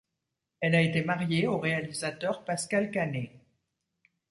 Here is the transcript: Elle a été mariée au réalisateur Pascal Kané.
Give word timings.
Elle 0.61 0.73
a 0.73 0.81
été 0.81 1.03
mariée 1.03 1.45
au 1.45 1.59
réalisateur 1.59 2.43
Pascal 2.43 2.89
Kané. 2.89 3.39